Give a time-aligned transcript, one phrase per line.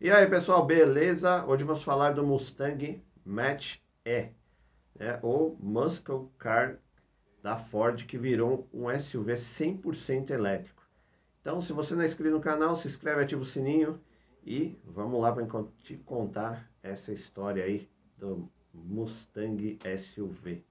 [0.00, 1.44] E aí pessoal, beleza?
[1.46, 4.28] Hoje vamos falar do Mustang Mach-E,
[4.98, 5.18] né?
[5.22, 6.78] ou Muscle Car
[7.40, 10.82] da Ford, que virou um SUV 100% elétrico.
[11.40, 14.00] Então, se você não é inscrito no canal, se inscreve, ativa o sininho
[14.44, 15.46] e vamos lá para
[15.82, 17.88] te contar essa história aí
[18.18, 20.64] do Mustang SUV.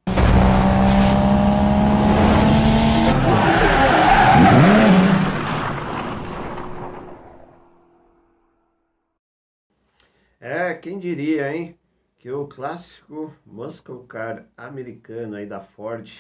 [10.46, 11.80] É, quem diria, hein?
[12.20, 16.12] Que o clássico muscle car americano aí da Ford,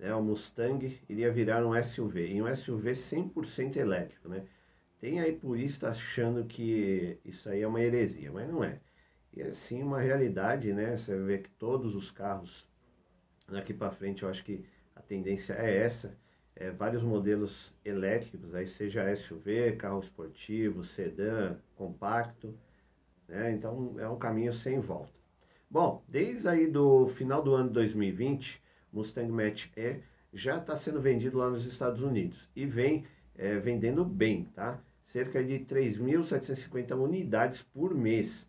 [0.00, 2.26] né, o Mustang, iria virar um SUV.
[2.26, 4.44] E um SUV 100% elétrico, né?
[4.98, 8.80] Tem aí purista achando que isso aí é uma heresia, mas não é.
[9.32, 10.96] E é sim uma realidade, né?
[10.96, 12.68] Você vê que todos os carros
[13.48, 14.64] daqui para frente, eu acho que
[14.96, 16.18] a tendência é essa.
[16.56, 22.58] É, vários modelos elétricos, aí seja SUV, carro esportivo, sedã, compacto,
[23.30, 23.52] né?
[23.52, 25.12] Então é um caminho sem volta.
[25.70, 28.60] Bom, desde aí do final do ano 2020,
[28.92, 33.06] Mustang Mach-E já está sendo vendido lá nos Estados Unidos e vem
[33.36, 34.78] é, vendendo bem, tá?
[35.02, 38.48] Cerca de 3.750 unidades por mês.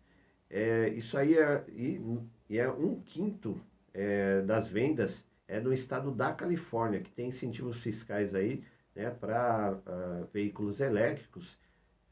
[0.50, 3.58] É, isso aí é, e é um quinto
[3.94, 8.62] é, das vendas é no estado da Califórnia, que tem incentivos fiscais aí
[8.94, 11.58] né, para uh, ah, veículos elétricos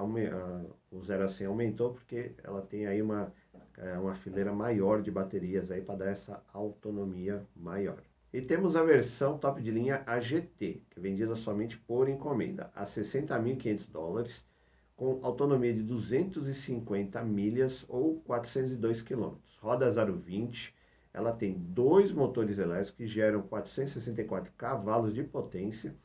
[0.91, 3.33] o 0 a 100 aumentou porque ela tem aí uma,
[3.77, 8.03] é, uma fileira maior de baterias aí para dar essa autonomia maior.
[8.31, 12.83] E temos a versão top de linha AGT, que é vendida somente por encomenda, a
[12.83, 14.45] 60.500 dólares,
[14.95, 19.33] com autonomia de 250 milhas ou 402 km.
[19.59, 20.73] Roda 020,
[21.13, 25.95] ela tem dois motores elétricos que geram 464 cavalos de potência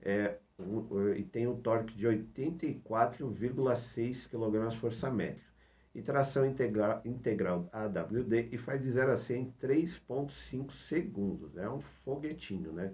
[0.00, 5.38] é, um, e tem um torque de 84,6 kgfm
[5.94, 11.56] e tração integral, integral AWD e faz de 0 a 100 em 3.5 segundos.
[11.56, 12.92] É um foguetinho, né?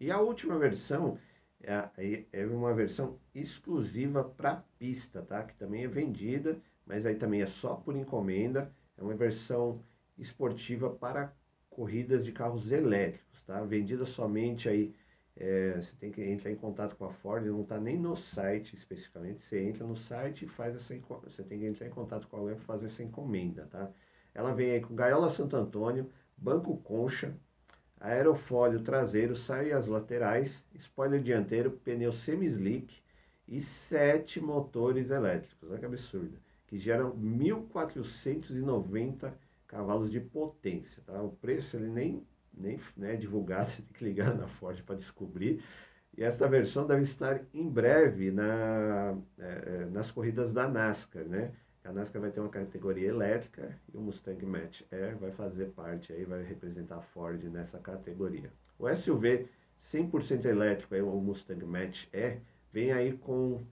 [0.00, 1.18] E a última versão
[1.66, 5.42] é, é uma versão exclusiva para pista, tá?
[5.42, 8.72] Que também é vendida, mas aí também é só por encomenda.
[8.96, 9.82] É uma versão
[10.16, 11.32] esportiva para
[11.68, 13.60] corridas de carros elétricos, tá?
[13.62, 14.94] Vendida somente aí
[15.36, 18.74] é, você tem que entrar em contato com a Ford, não está nem no site
[18.74, 19.44] especificamente.
[19.44, 22.54] Você entra no site e faz essa você tem que entrar em contato com alguém
[22.56, 23.90] para fazer essa encomenda, tá?
[24.32, 27.36] Ela vem aí com gaiola Santo Antônio, banco concha,
[28.06, 32.94] aerofólio traseiro, saias laterais, spoiler dianteiro, pneu semi-slick
[33.48, 35.70] e sete motores elétricos.
[35.70, 36.38] Olha que absurdo!
[36.66, 39.32] Que geram 1.490
[39.66, 41.22] cavalos de potência, tá?
[41.22, 42.26] O preço ele nem
[42.56, 45.62] nem né, divulgado, você tem que ligar na Ford para descobrir.
[46.16, 51.52] E esta versão deve estar em breve na, é, é, nas corridas da NASCAR, né?
[51.96, 56.26] NASCAR vai ter uma categoria elétrica e o Mustang Match Air vai fazer parte aí,
[56.26, 58.52] vai representar a Ford nessa categoria.
[58.78, 59.48] O SUV
[59.80, 63.62] 100% elétrico, aí, o Mustang Match Air, vem aí com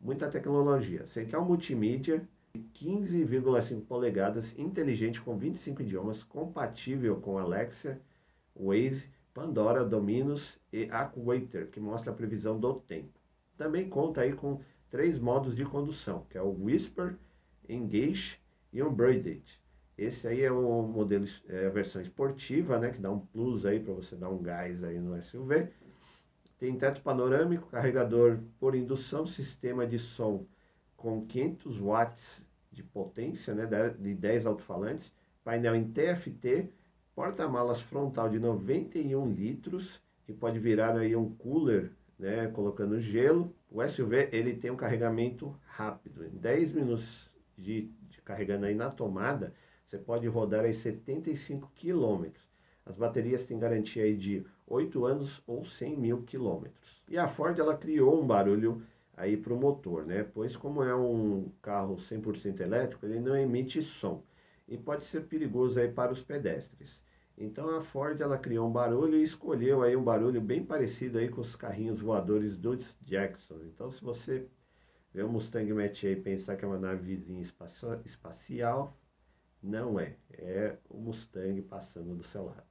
[0.00, 1.04] muita tecnologia.
[1.06, 2.22] Central multimídia,
[2.74, 8.00] 15,5 polegadas, inteligente com 25 idiomas, compatível com Alexa,
[8.54, 13.18] Waze, Pandora, Dominos e Actuator, que mostra a previsão do tempo.
[13.56, 17.16] Também conta aí com três modos de condução, que é o Whisper,
[17.68, 18.38] Engage
[18.72, 19.42] e Unbraided.
[19.96, 23.78] Esse aí é o modelo, é a versão esportiva, né, que dá um plus aí
[23.78, 25.68] para você dar um gás aí no SUV.
[26.58, 30.46] Tem teto panorâmico, carregador por indução, sistema de som
[30.96, 33.66] com 500 watts de potência, né,
[33.98, 35.12] de 10 alto-falantes,
[35.44, 36.70] painel em TFT,
[37.14, 43.54] porta-malas frontal de 91 litros, que pode virar aí um cooler, né, colocando gelo.
[43.70, 47.31] O SUV ele tem um carregamento rápido, em 10 minutos
[47.62, 49.54] de, de carregando aí na tomada,
[49.86, 52.50] você pode rodar aí 75 quilômetros.
[52.84, 57.02] As baterias têm garantia aí de 8 anos ou 100 mil quilômetros.
[57.08, 58.82] E a Ford ela criou um barulho
[59.16, 60.24] aí para o motor, né?
[60.24, 64.24] Pois como é um carro 100% elétrico, ele não emite som
[64.66, 67.02] e pode ser perigoso aí para os pedestres.
[67.36, 71.28] Então a Ford ela criou um barulho e escolheu aí um barulho bem parecido aí
[71.28, 73.56] com os carrinhos voadores do Jackson.
[73.64, 74.46] Então se você
[75.12, 77.42] vê o Mustang Mach e pensar que é uma navezinha
[78.04, 78.96] espacial,
[79.62, 80.16] não é.
[80.32, 82.64] É o Mustang passando do seu lado.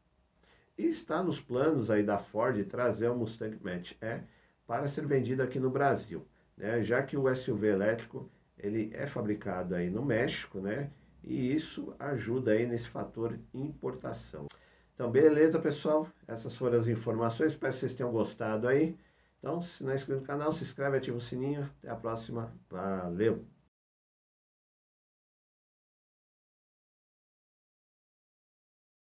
[0.78, 4.24] E está nos planos aí da Ford trazer o Mustang Mach-E
[4.66, 6.26] para ser vendido aqui no Brasil,
[6.58, 6.82] né?
[6.82, 10.92] já que o SUV elétrico ele é fabricado aí no México, né?
[11.24, 14.48] E isso ajuda aí nesse fator importação.
[14.94, 16.08] Então, beleza, pessoal?
[16.28, 17.54] Essas foram as informações.
[17.54, 18.98] Espero que vocês tenham gostado aí.
[19.42, 21.64] Então, se não é inscrito no canal, se inscreve, ativa o sininho.
[21.80, 22.54] Até a próxima.
[22.70, 23.44] Valeu!